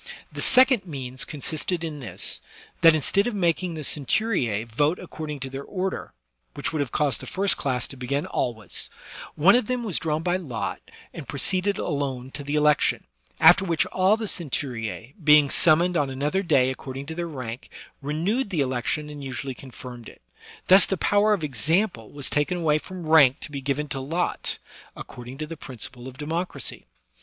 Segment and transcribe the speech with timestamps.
[0.31, 2.41] The second means consisted in this,
[2.81, 6.11] that instead of making the centuricB vote according to their order,
[6.55, 8.89] which would have caused the first class to begin always,
[9.35, 10.81] one of them* was drawn by lot
[11.13, 13.03] and proceeded alone to the election;
[13.39, 17.69] after which all the centurice^ being summoned on another day according to their rank,
[18.01, 20.23] renewed the election and usually confirmed it.
[20.67, 24.57] Thus the power of example was taken away from rank to be given to lot,
[24.95, 26.87] according to the principle of democracy.